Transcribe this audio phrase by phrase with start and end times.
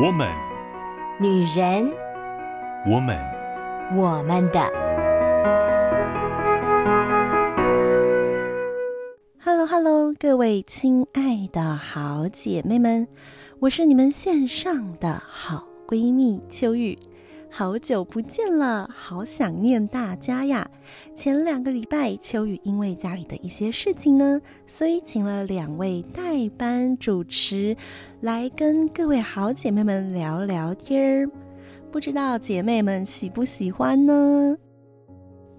[0.00, 0.28] 我们，
[1.18, 1.92] 女人，
[2.86, 3.18] 我们，
[3.96, 4.60] 我们的。
[9.42, 13.08] Hello，Hello，各位亲爱的好姐妹们，
[13.58, 16.96] 我是你们线上的好闺蜜秋雨。
[17.50, 20.70] 好久不见了，好想念大家呀！
[21.14, 27.76] 前两个礼拜，秋雨因为家里的一些事情呢，所以请了两位代班主持
[28.20, 31.30] 来跟各位好姐妹们聊聊天儿，
[31.90, 34.56] 不知道姐妹们喜不喜欢呢？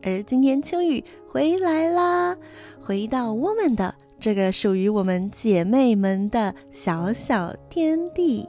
[0.02, 2.38] 而今天秋雨回来啦，
[2.80, 8.47] 回到我们的这个属于我们姐妹们的小小天地。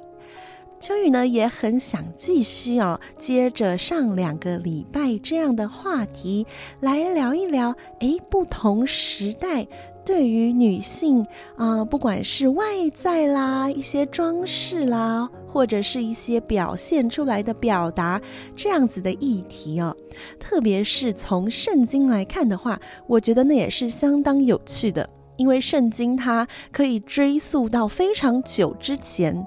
[0.81, 6.47] 秋雨呢也很想继续哦，接着上两个礼拜这样的话题
[6.81, 7.77] 来聊一聊。
[7.99, 9.69] 诶，不同时代
[10.07, 18.19] 对于女性啊、不管是外在啦、一些装饰啦，或者是一些表现出来的表达
[18.57, 19.95] 这样子的议题哦，
[20.39, 25.07] 特别是从圣经来看的话，我觉得那也是相当有趣的，
[25.37, 29.47] 因为圣经它可以追溯到非常久之前。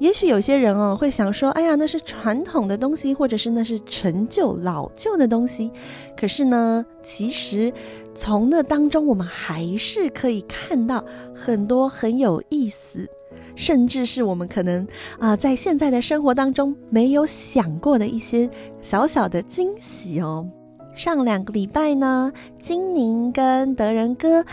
[0.00, 5.70] 也许有些人哦会想说：“哎呀，那是传统的东西，或者是那是陈旧老旧的东西。”
[6.18, 7.72] 可是呢，其实
[8.14, 13.06] 从那当中，我们还是可以看到很多很有意思，
[13.54, 14.86] 甚至是我们可能
[15.18, 18.48] 啊、在现在的生活当中没有想过的一些
[18.80, 20.48] 小小的惊喜哦。
[20.96, 24.44] 上两个礼拜呢，金宁跟德仁哥。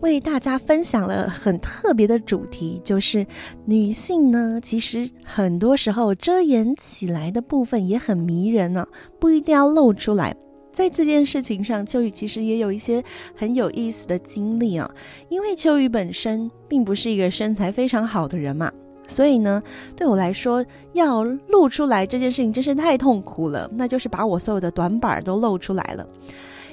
[0.00, 3.26] 为大家分享了很特别的主题，就是
[3.64, 8.86] 女性呢，其实很多时候遮掩起来的部分也很迷人呢、
[9.18, 10.34] 不一定要露出来。
[10.72, 13.02] 在这件事情上，秋雨其实也有一些
[13.34, 14.88] 很有意思的经历啊，
[15.28, 18.72] 因为秋雨本身并不是一个身材非常好的人嘛，
[19.06, 19.60] 所以呢，
[19.96, 26.06] 对我来说要露出来这件事情真是太痛苦了，那就是把我所有的短板都露出来了。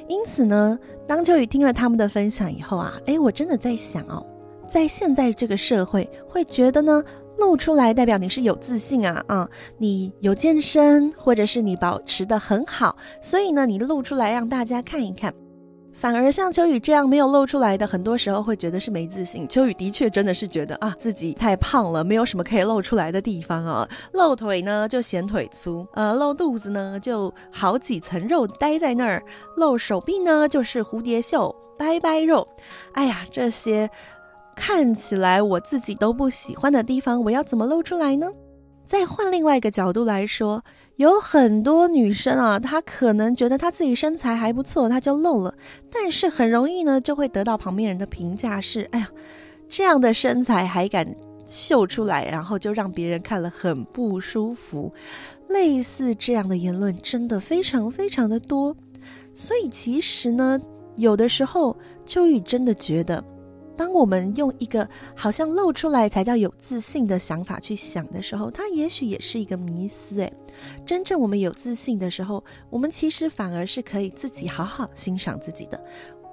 [0.08, 4.26] 因此呢，当秋雨听了他们的分享以后啊，哎，我真的在想哦，
[4.68, 7.04] 在现在这个社会，会觉得呢，
[7.38, 15.34] 露出来代表你是有自信啊，啊，你有健身，或者是你保持的很好，所以呢，你露出来让大家看一看。
[15.98, 19.48] 反而像秋雨这样没有露出来的，很多时候会觉得是没自信。
[19.48, 23.90] 秋雨的确真的是觉得啊，自己太胖了，没有什么可以露出来的地方啊。
[24.14, 29.24] 露腿呢就显腿粗，呃，露肚子呢就好几层肉待在那儿，
[29.56, 32.48] 露手臂呢就是蝴蝶袖，拜拜肉。
[32.94, 33.90] 哎呀，这些
[34.56, 38.28] 看起来我自己都不喜欢的地方，我要怎么露出来呢？
[38.88, 40.64] 再换另外一个角度来说。
[40.96, 45.54] 有很多女生啊，她可能觉得她自己身材还不错，她就露了，
[45.92, 49.08] 但是很容易呢，就会得到旁边人的评价是：哎呀，
[49.70, 51.08] 这样的身材还敢
[51.46, 54.92] 秀出来，然后就让别人看了很不舒服。
[55.50, 58.76] 类似这样的言论真的非常非常的多，
[59.36, 60.60] 所以其实呢，
[60.96, 61.78] 有的时候
[62.08, 63.24] 秋雨真的觉得。
[63.78, 70.20] 当我们用一个好像露出来才叫有自信的想法去想的时候，它也许也是一个迷思。
[70.20, 70.34] 诶，
[70.86, 75.80] 真正我们有自信的时候，我们其实反而是可以自己好好欣赏自己的，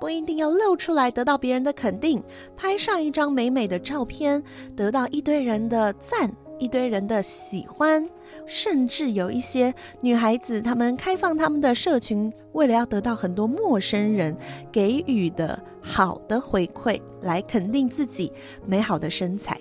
[0.00, 2.22] 不一定要露出来得到别人的肯定，
[2.56, 4.42] 拍上一张美美的照片，
[4.74, 8.08] 得到一堆人的赞，一堆人的喜欢。
[8.46, 14.36] 甚至有一些女孩子，她们开放她们的社群，为了要得到很多陌生人
[14.70, 18.32] 给予的好的回馈，来肯定自己
[18.66, 19.58] 美好的身材。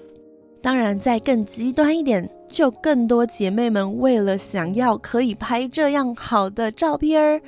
[0.62, 7.42] 当然，再更极端一点，就更多姐妹们为了想要可以拍这样好的照片儿，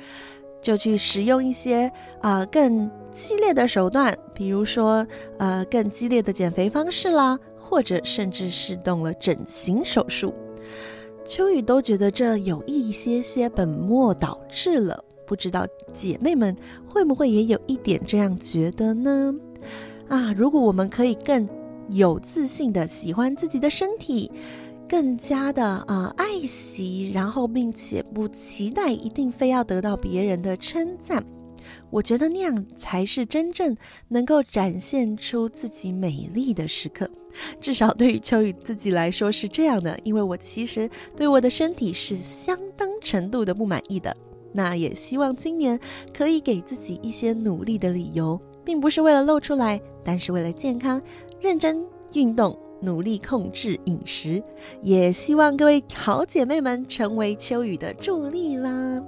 [0.60, 5.06] 就去使用一些啊、更激烈的手段，比如说
[5.38, 10.34] 呃更激烈的减肥方式啦，或者甚至是动了整形手术。
[11.26, 16.56] 秋雨都觉得这有一些些本末倒置了，不知道姐妹们
[16.88, 19.34] 会不会也有一点这样觉得呢？
[20.08, 21.48] 啊，如果我们可以更
[21.88, 24.30] 有自信的喜欢自己的身体，
[24.88, 31.24] 更加的啊、爱惜，然后并且不期待一定非要得到别人的称赞。
[31.90, 33.76] 我觉得那样才是真正
[34.08, 37.08] 能够展现出自己美丽的时刻，
[37.60, 39.98] 至少对于秋雨自己来说是这样的。
[40.02, 44.14] 因为我其实对我的身体是相当程度的不满意的，
[44.52, 45.78] 那也希望今年
[46.12, 51.00] 可以给自己一些努力的理由，并不是为了露出来，但是为了健康，
[51.40, 54.42] 认真运动，努力控制饮食，
[54.82, 59.02] 也希望各位好姐妹们成为秋雨的助力啦。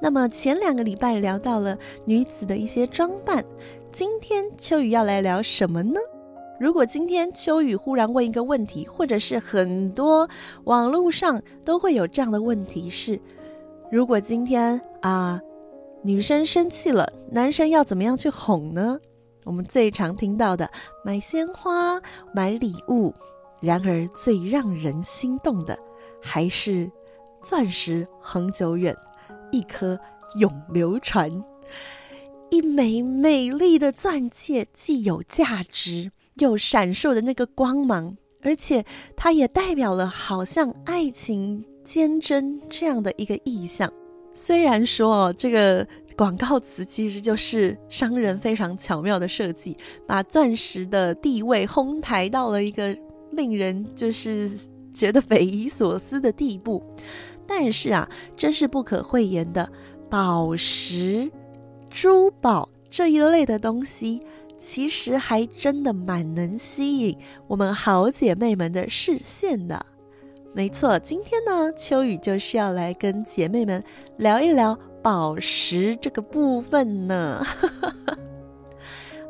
[0.00, 3.44] 那么前两个礼拜聊到了女子的一些装扮，
[3.92, 6.00] 今天秋雨要来聊什么呢？
[6.60, 10.28] 如果今天秋雨忽然问一个问题，或者是很多
[10.64, 13.20] 网络上都会有这样的问题是：
[13.90, 15.40] 如果今天啊，
[16.02, 18.98] 女生生气了，男生要怎么样去哄呢？
[19.44, 20.68] 我们最常听到的
[21.04, 22.00] 买鲜花、
[22.32, 23.14] 买礼物，
[23.60, 25.78] 然而最让人心动的
[26.20, 26.90] 还是
[27.42, 28.94] 钻石恒久远，
[29.50, 29.98] 一颗
[30.38, 31.30] 永流传。
[32.50, 38.84] 一枚美丽的钻戒，既有价值，又闪烁的那个光芒，而且
[39.14, 43.92] 它也代表了好像爱情坚贞这样的一个意象。
[44.34, 45.86] 虽然说，这个
[46.16, 52.96] 广告词其实就是商人非常巧妙的设计，把钻石的地位哄抬到了一个
[53.32, 54.50] 令人就是
[54.94, 56.82] 觉得匪夷所思的地步。
[57.48, 59.68] 但是啊，真是不可讳言的，
[60.10, 61.28] 宝石、
[61.90, 64.22] 珠宝这一类的东西，
[64.58, 67.16] 其实还真的蛮能吸引
[67.46, 69.84] 我们好姐妹们的视线的。
[70.54, 73.82] 没错，今天呢，秋雨就是要来跟姐妹们
[74.18, 77.42] 聊一聊宝石这个部分呢。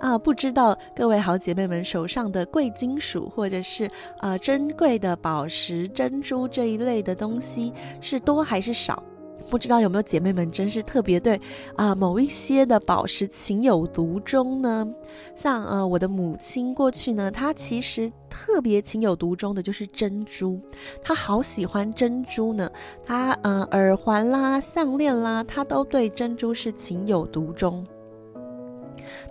[0.00, 3.90] 啊，不知道各位好姐妹们手上的贵金属或者是
[4.20, 9.02] 呃珍贵的宝石、珍珠这一类的东西是多还是少？
[9.50, 11.40] 不知道有没有姐妹们真是特别对
[11.74, 14.86] 啊、某一些的宝石情有独钟呢？
[15.34, 20.60] 像呃我的母亲过去呢，她其实特别情有独钟的就是珍珠，
[21.02, 22.70] 她好喜欢珍珠呢。
[23.06, 27.86] 她呃耳环啦、项链啦，她都对珍珠是情有独钟。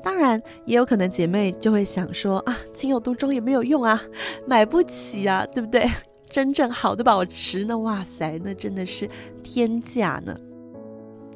[0.03, 4.01] 当然，也有可能姐妹就会想说啊，情有独钟也没有用啊，
[4.45, 5.89] 买不起啊，对不对？
[6.29, 7.77] 真正好的宝石呢？
[7.79, 9.09] 哇塞，那真的是
[9.43, 10.37] 天价呢！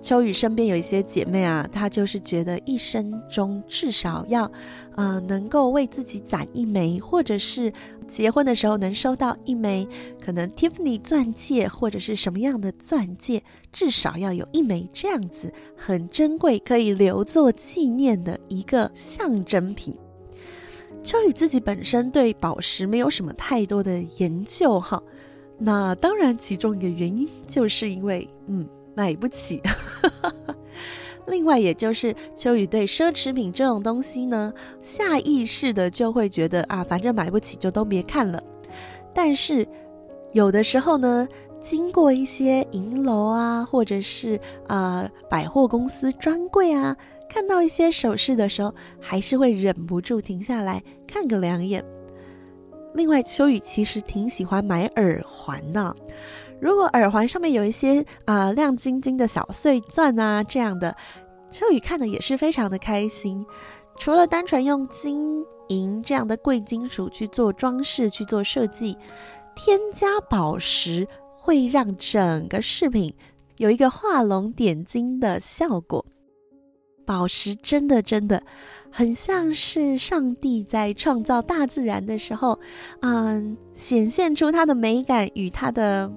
[0.01, 4.51] 秋雨身边有一些姐妹啊，她就是觉得一生中至少要，
[4.95, 7.71] 呃，能够为自己攒一枚，或者是
[8.09, 9.87] 结婚的时候能收到一枚，
[10.19, 19.95] 可能 Tiffany 钻戒或者是什么样的钻戒，至少要有一枚这样子很珍贵，可以留作纪念的一个象征品。
[21.03, 25.01] 秋雨自己本身对宝石没有什么太多的研究哈，
[25.59, 28.67] 那当然其中一个原因就是因为嗯
[29.01, 29.59] 买不起，
[31.25, 38.39] 另外也就是秋雨对奢侈品这种东西呢，下意识的就会觉得啊，反正买不起就都别看了。
[39.11, 39.67] 但是
[40.33, 41.27] 有的时候呢，
[41.59, 46.95] 经过一些银楼啊，或者是啊、百货公司专柜啊。
[47.27, 51.83] 看到一些首饰的时候，还是会忍不住停下来看个两眼。
[52.93, 55.95] 另外，秋雨其实挺喜欢买耳环的。
[56.61, 60.95] 如果耳环上面有一些啊、亮晶晶的小碎钻啊这样的，
[61.49, 63.43] 秋雨看的也是非常的开心。
[63.97, 68.95] 除了单纯用金银这样的贵金属去做装饰、去做设计，
[69.55, 73.13] 添加宝石会让整个饰品
[73.57, 76.05] 有一个画龙点睛的效果。
[77.05, 78.41] 宝石真的真的
[78.89, 82.57] 很像是上帝在创造大自然的时候，
[83.01, 86.09] 嗯，显现出它的美感与它的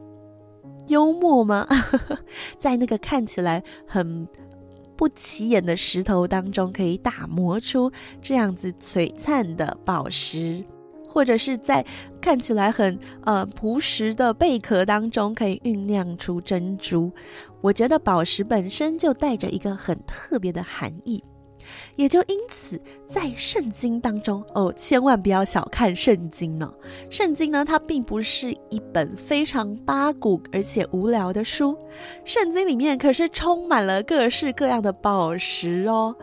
[0.89, 1.67] 幽默吗？
[2.59, 4.29] 在那个看起来很
[4.97, 7.91] 不起眼的石头当中，可以打磨出
[8.23, 10.65] 这样子璀璨的宝石。
[11.07, 11.87] 或者是在
[12.21, 17.09] 看起来很呃朴实的贝壳当中，可以酝酿出珍珠。
[17.61, 21.23] 我觉得宝石本身就带着一个很特别的含义，
[21.97, 26.73] 也就因此在圣经当中哦，千万不要小看圣经呢。
[27.11, 31.77] 圣经呢，它并不是一本非常八股而且无聊的书，
[32.25, 36.15] 圣经里面可是充满了各式各样的宝石哦。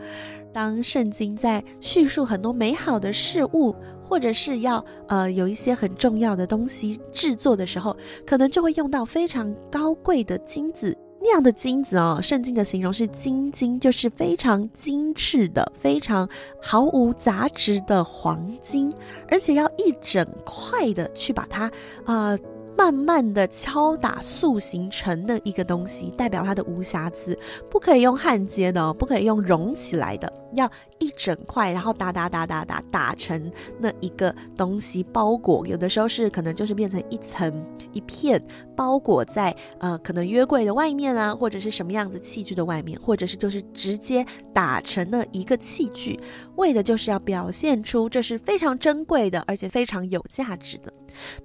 [0.52, 7.96] 当圣经在叙述很多美好的事物，或者是要呃有一些很重要的东西制作的时候，
[8.26, 16.28] 可能就会用到非常高贵的金子，那样的金子哦，圣经的形容是金金，就是非常精致的、非常
[16.60, 18.92] 毫无杂质的黄金，
[19.28, 21.70] 而且要一整块的去把它
[22.04, 22.36] 啊。
[22.76, 27.38] 慢慢的敲打塑形成的一个东西，代表它的无瑕疵，
[27.70, 35.66] 不可以用焊接的，哦不可以用融起来的，要一整块，然后打打打打打打成那一个东西包裹。
[35.66, 37.52] 有的时候是可能就是变成一层
[37.92, 38.42] 一片
[38.74, 46.18] 包裹在呃可能约柜的外面啊，或者是什么样子器具的外面，或者是就是直接打成了一个器具，
[46.56, 50.92] 为的就是要表现出这是非常珍贵的，而且非常有价值的。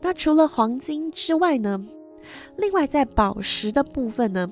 [0.02, 1.86] 那除了黄金之外呢，
[2.58, 4.50] 另外，在宝石的部分呢，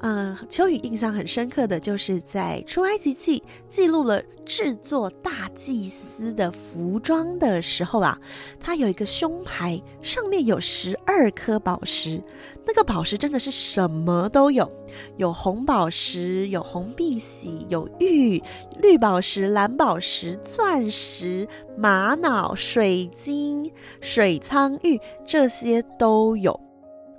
[0.00, 8.18] 嗯、呃，秋雨印象很深刻的就是在出埃及记记录了制作大祭司的服装的时候啊，
[8.58, 12.22] 它有一个胸牌，上面有十二颗宝石，
[12.66, 14.70] 那个宝石真的是什么都有，
[15.16, 18.42] 有红宝石，有红碧玺，有玉、
[18.80, 23.70] 绿宝石、蓝宝石、钻石、玛瑙、水晶、
[24.00, 26.67] 水苍玉，这些都有。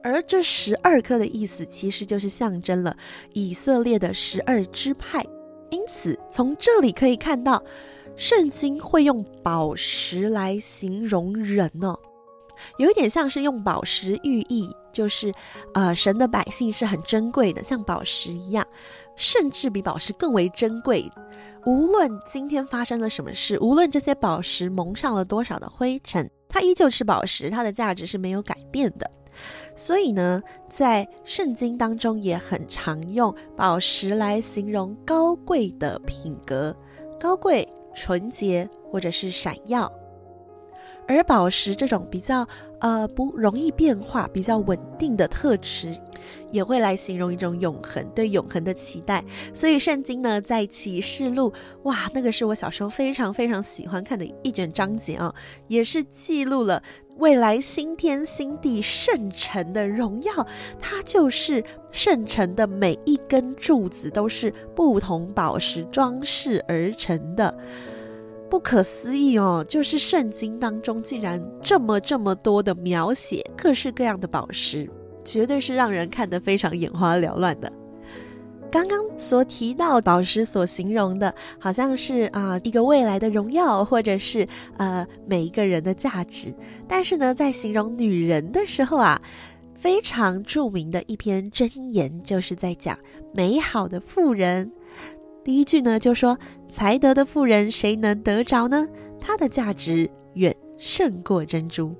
[0.03, 2.95] 而这十二颗的意思，其实就是象征了
[3.33, 5.25] 以色列的十二支派。
[5.69, 7.63] 因此，从这里可以看到，
[8.15, 11.99] 圣经会用宝石来形容人呢、哦，
[12.77, 15.31] 有一点像是用宝石寓意，就是
[15.73, 18.65] 呃，神的百姓是很珍贵的，像宝石一样，
[19.15, 21.09] 甚至比宝石更为珍贵。
[21.65, 29.11] 无论今天发生了什么事，无论这些宝石蒙上了多少的灰尘，它依旧是宝石，它的价值是没有改变的。
[29.79, 36.75] 所以呢，在圣经当中也很常用宝石来形容高贵的品格，
[37.17, 39.89] 高贵、纯洁或者是闪耀。
[41.07, 42.45] 而宝石这种比较
[42.81, 45.97] 呃不容易变化、比较稳定的特质，
[46.51, 49.23] 也会来形容一种永恒，对永恒的期待。
[49.53, 51.51] 所以圣经呢，在启示录，
[51.83, 55.33] 哇，那个是我小时候非常非常喜欢看的一卷章节啊，
[55.67, 56.81] 也是记录了。
[57.17, 60.31] 未来新天新地圣城的荣耀，
[60.79, 61.61] 它就是
[61.91, 67.53] 圣城的每一根柱子都是不同宝石装饰而成的，
[68.49, 69.65] 不可思议哦！
[69.67, 74.89] 就是圣经当中竟然这么这么多的描写各式各样的宝石，
[75.23, 77.71] 绝对是让人看得非常眼花缭乱的。
[78.71, 84.47] 刚刚所提到宝石所形容的，好像是啊、一个未来的荣耀，或者是
[84.77, 86.53] 呃每一个人的价值。
[86.87, 89.19] 但是呢，在形容女人的时候啊，
[89.73, 92.95] 非常著名的一篇箴言，就是在讲
[93.33, 94.71] 美好的妇人。
[95.43, 96.37] 第一句呢就说
[96.69, 98.87] ：“才德的妇人，谁能得着呢？
[99.19, 101.95] 她的价值远胜过珍珠。”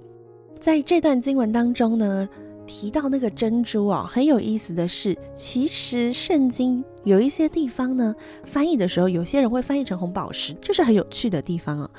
[0.62, 2.30] 在这段经文当中呢。
[2.70, 11.90] 提到那个珍珠啊，很有意思的是，其实圣经有一些地方呢，翻译的时候，有些人会翻译成红宝石，就是很有趣的地方啊。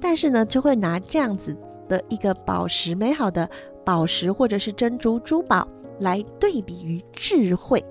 [0.00, 1.56] 但是呢，就会拿这样子
[1.88, 3.48] 的一个宝石，美好的
[3.84, 5.66] 宝石或者是珍珠珠宝
[6.00, 7.82] 来对比于智慧。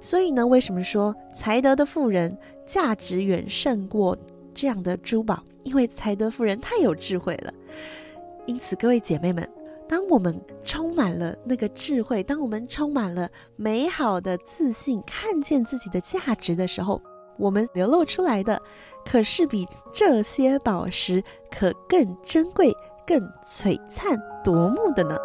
[0.00, 4.16] 所以呢，为什么说才德的妇人价值远胜过
[4.54, 5.42] 这样的珠宝？
[5.64, 7.52] 因为才德妇人太有智慧了。
[8.46, 9.48] 因此，各位姐妹们。
[9.88, 17.00] 当我们充满了那个智慧，当我们充满了美好的自信，看见自己的价值的时候，
[17.36, 18.60] 我们流露出来的，
[19.04, 22.72] 可是比这些宝石可更珍贵、
[23.06, 25.16] 更璀璨夺目的呢。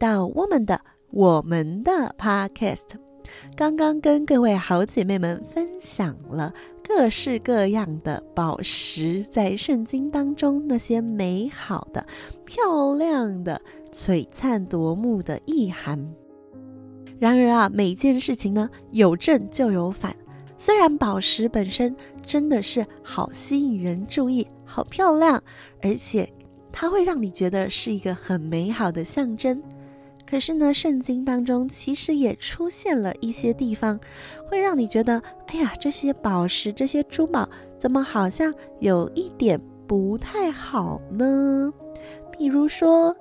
[0.00, 0.80] 到我们的
[1.10, 2.86] 我们的 Podcast，
[3.54, 12.02] 刚刚跟各位好姐妹们分享了各式各样的宝石在圣经当中那些美好的、
[12.46, 13.60] 漂亮的、
[13.92, 16.02] 璀璨夺目的意涵。
[17.18, 20.16] 然而啊，每件事情呢，有正就有反。
[20.56, 25.42] 虽然宝石本身真的是好吸引人注意、好漂亮，
[25.82, 26.26] 而且。
[26.72, 29.60] 它会让你觉得是一个很美好的象征，
[30.30, 33.98] 可是呢，圣经当中其实也出现了一些地方，
[34.48, 41.72] 会让你觉得，哎呀，这些宝石、这些珠宝怎么好像有一点不太好呢？
[42.30, 43.14] 比如说，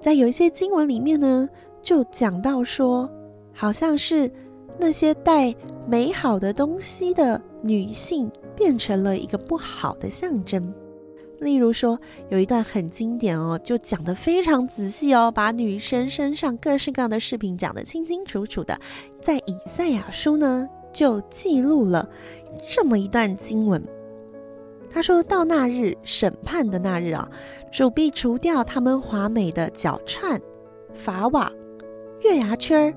[0.00, 1.46] 在有一些经文里面呢，
[1.82, 3.10] 就讲到说，
[3.52, 4.30] 好像是
[4.78, 5.54] 那些带
[5.86, 10.72] 美好的东西的女性变成了一个不好的象征。
[11.44, 11.96] 例如说，
[12.30, 18.76] 有一段很经典哦，就讲得非常仔细哦，把女生身上各式各样的饰品讲得清清楚楚的。
[19.20, 22.08] 在以赛亚书呢，就记录了
[22.68, 23.80] 这么一段经文。
[24.90, 27.28] 他说到那日审判的那日啊，
[27.70, 30.40] 主必除掉他们华美的脚串、
[30.94, 31.52] 法网、
[32.22, 32.94] 月牙圈儿，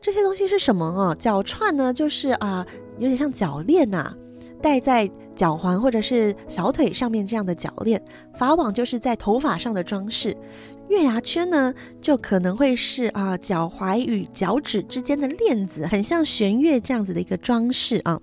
[0.00, 1.16] 这些东西是什么啊？
[1.18, 2.66] 脚串呢，就是啊、
[2.98, 4.14] 有点像脚链呐、
[4.62, 8.02] 戴在脚环或者是小腿上面这样的脚链，
[8.34, 10.36] 法网就是在头发上的装饰，
[10.88, 18.18] 月牙圈呢就可能会是啊、脚踝与脚趾之间的链子，很像弦乐这样子的一个装饰啊。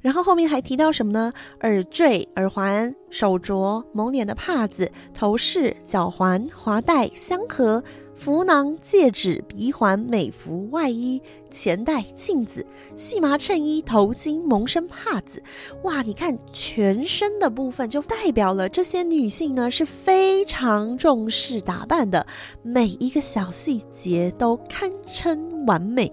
[0.00, 1.32] 然后后面还提到什么呢？
[1.60, 7.82] 耳坠、耳环、手镯、蒙脸的帕子、头饰、脚环、华带、香盒、
[8.22, 12.64] 服囊、戒指、鼻环、美服、外衣、钱袋、镜子、
[12.94, 15.42] 细麻衬衣、头巾、蒙身、帕子。
[15.82, 22.24] 哇，你看全身的部分就代表了这些女性呢是非常重视打扮的，
[22.62, 26.08] 每一个小细节都堪称完美。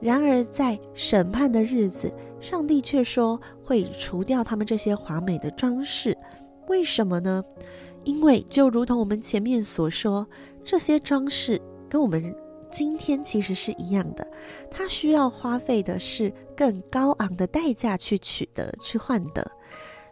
[0.00, 6.16] 然而在审判的日子，上帝却说会除掉他们这些华美的装饰。
[6.68, 7.44] 为什么呢？
[8.04, 10.26] 因为就如同我们前面所说，
[10.66, 12.34] 这些装饰跟我们
[12.72, 14.26] 今天其实是一样的，
[14.68, 19.48] 它需要花费的是更高昂的代价去取得、去换得。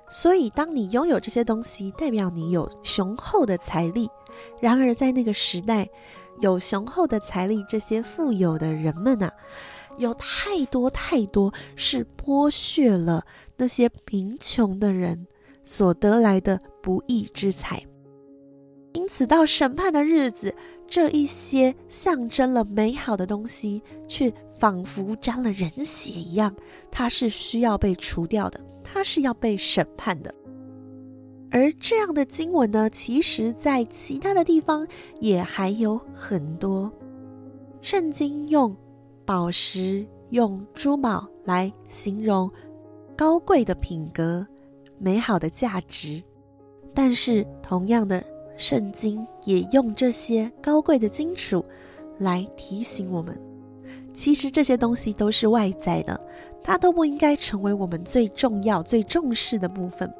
[0.08, 4.08] 所以，当你拥有这些东西，代表你有雄厚的财力。
[4.60, 5.88] 然而，在那个时代，
[6.38, 9.32] 有雄厚的财力，这些富有的人们啊，
[9.98, 13.24] 有太多太多是剥削了
[13.56, 15.26] 那些贫穷的人。
[15.64, 17.82] 所得来的不义之财，
[18.94, 20.54] 因此到审判的日子，
[20.88, 26.54] 这一些象征了美好的东西，却仿佛沾了人血一样，
[26.90, 30.34] 它是需要被除掉的，它是要被审判的。
[31.50, 34.86] 而这样的经文呢，其实在其他的地方
[35.20, 36.90] 也还有很多。
[37.80, 38.74] 圣经用
[39.24, 42.50] 宝石、用珠宝来形容
[43.16, 44.46] 高贵的品格。
[44.98, 46.22] 美好的价值，
[46.94, 48.24] 但是同样的，
[48.56, 51.64] 圣经也用这些高贵的金属
[52.18, 53.38] 来提醒我们，
[54.12, 56.18] 其实这些东西都是外在的，
[56.62, 60.12] 它都不应该成为我们最重要、最重视的部分。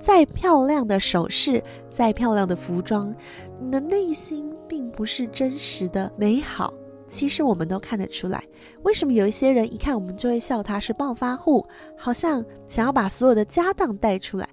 [0.00, 3.14] 再漂亮的首饰，再漂亮的服装，
[3.60, 6.72] 你的内心并不是真实的美好。
[7.08, 8.44] 其实我们都看得出来，
[8.82, 11.66] 为什么有一些人一看我们就会笑他是暴发户，
[11.96, 14.46] 好像想要把所有的家当带出来，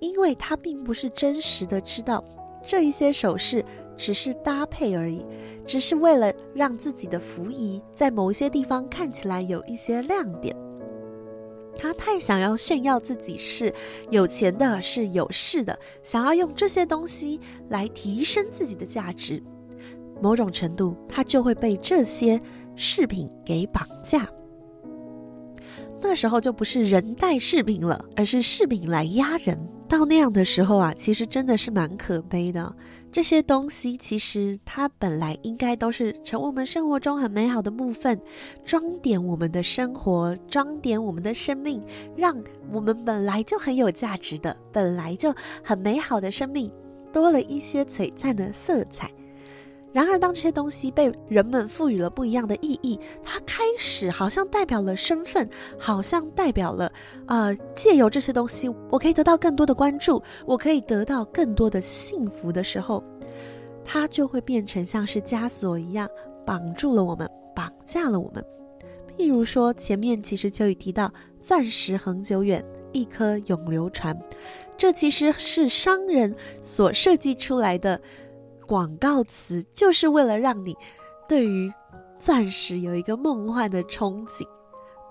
[0.00, 2.22] 因为他并不是真实的知道
[2.66, 3.64] 这一些首饰
[3.96, 5.24] 只是搭配而已，
[5.66, 10.54] 只是为了让自己的服仪在某一些地方看起来有一些亮点。
[11.76, 13.72] 他太想要炫耀自己是
[14.10, 19.42] 有钱的，是有势的，想要用这些东西来提升自己的价值。
[20.22, 22.40] 某种程度，他就会被这些
[22.76, 24.28] 饰品给绑架。
[26.00, 29.58] 那时候就不是人带饰品了，而是饰品来压人。
[29.88, 32.74] 到那样的时候啊，其实真的是蛮可悲的。
[33.12, 38.20] 这些东西其实它本来应该都是成我们生活中很美好的部分，
[38.64, 41.80] 装点我们的生活，装点我们的生命，
[42.16, 42.36] 让
[42.72, 46.72] 我们本来就很有价值的、本来就很美好的生命
[47.12, 49.08] 多了一些璀璨的色彩。
[49.94, 56.92] 然而，当这些东西被人们赋予了不一样的意义，它开始好像代表了身份，好像代表了，
[57.26, 63.04] 呃，借由这些东西，我可以得到更多的关注，我可以得到更多的幸福的时候，
[63.84, 66.10] 它就会变成像是枷锁一样，
[66.44, 68.44] 绑住了我们，绑架了我们。
[69.16, 71.08] 譬如说，前面其实就已提到
[71.40, 74.18] “钻石恒久远，一颗永流传”，
[74.76, 78.00] 这其实是商人所设计出来的。
[78.66, 80.76] 广告词就是为了让你
[81.28, 81.72] 对于
[82.18, 84.46] 钻石有一个梦幻的憧憬，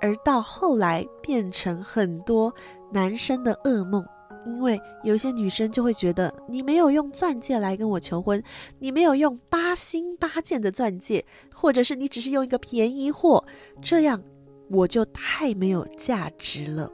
[0.02, 2.54] 而到后来变成很多
[2.92, 4.06] 男生的噩梦，
[4.46, 8.42] 因为有些女生就会觉得你没有用钻戒来跟我求婚，
[8.80, 13.44] 你没有用八星八件的钻戒，或者是你只是用一个便宜货，
[13.82, 14.22] 这样
[14.70, 16.92] 我就太没有价值了。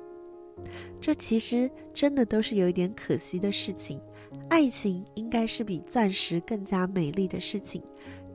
[1.00, 4.02] 这其实真的都是有一点可惜的事情。
[4.48, 7.82] 爱情应该是比钻石更加美丽的事情，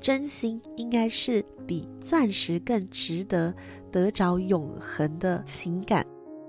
[0.00, 3.54] 真心应该是比钻石更值得
[3.90, 6.06] 得着永恒的情感。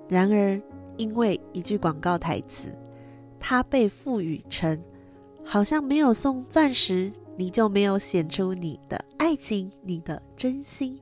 [0.08, 0.62] 然而，
[0.98, 2.68] 因为一句广告台词，
[3.40, 4.80] 它被赋予成
[5.44, 11.00] 好像没有送钻石，你就没有显出你的爱情、你的真心，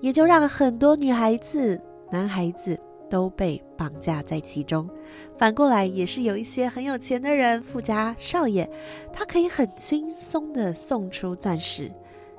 [0.00, 1.80] 也就让很多女孩子、
[2.10, 2.78] 男孩子。
[3.12, 4.88] 都被绑架在其中，
[5.36, 8.66] 反过来也是有一些很有钱的人，富家少爷，
[9.12, 11.92] 他可以很轻松的送出钻石，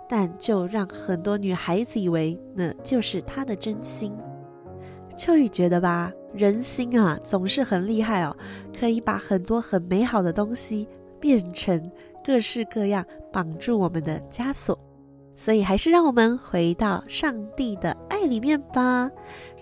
[0.10, 4.12] 但就让很多女孩子以为那就是他的真心。
[5.16, 8.36] 秋雨觉得吧，人心啊总是很厉害哦，
[8.76, 10.88] 可以把很多很美好的东西
[11.20, 11.92] 变成
[12.26, 14.76] 各式各样绑住我们的枷锁。
[15.36, 19.10] 所以，还是让我们回到上帝的爱里面吧，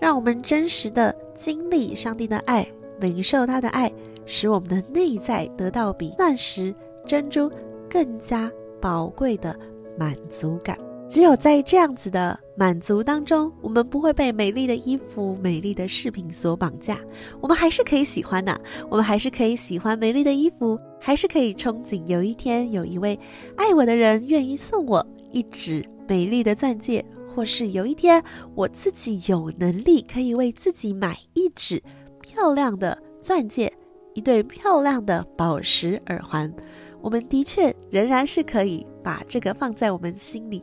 [0.00, 2.66] 让我们真实的经历上帝的爱，
[3.00, 3.92] 领受他的爱，
[4.26, 6.74] 使我们的内在得到比钻石、
[7.06, 7.50] 珍珠
[7.90, 9.58] 更加宝贵的
[9.98, 10.78] 满足感。
[11.08, 16.98] 只有在这样子的满足当中，我们不会被美丽的衣服、美丽的饰品所绑架。
[17.38, 18.58] 我们还是可以喜欢的，
[18.88, 23.18] 我们还是可以喜欢美丽的衣服，还是可以憧憬有一天有一位
[23.56, 28.22] 爱我的人愿意送我一指美丽的钻戒，或是有一天
[28.54, 31.82] 我自己有能力可以为自己买一指
[32.20, 33.72] 漂亮的钻戒，
[34.14, 36.52] 一对漂亮的宝石耳环。
[37.00, 40.62] 我们的确仍然是可以把这个放在我们心里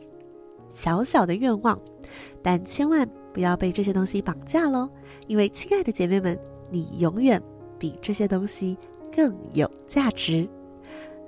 [0.72, 1.78] 小小的愿望，
[2.42, 4.88] 但千万不要被这些东西绑架喽，
[5.26, 6.38] 因为亲爱的姐妹们，
[6.70, 7.42] 你永远
[7.78, 8.78] 比这些东西
[9.14, 10.48] 更有价值。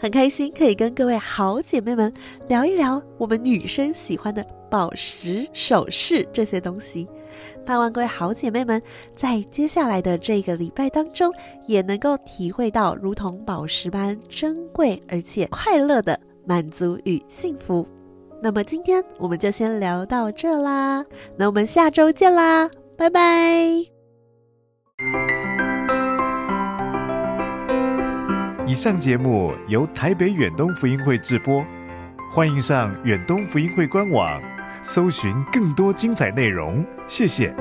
[0.02, 2.12] 很开心可以跟各位好姐妹们
[2.48, 7.08] 聊一聊我们女生喜欢的宝石首饰这些东西。
[7.64, 8.82] 盼望各位好姐妹们
[9.14, 11.32] 在接下来的这个礼拜当中，
[11.68, 17.86] 也能够体会到如同宝石般珍贵而且快乐的满足与幸福。
[18.42, 21.04] 那么今天我们就先聊到这啦，
[21.36, 23.91] 那我们下周见啦，拜拜。
[28.72, 31.62] 以上节目由台北远东福音会制播，
[32.30, 34.40] 欢迎上远东福音会官网。
[34.82, 37.54] 搜寻更多精彩内容，谢谢。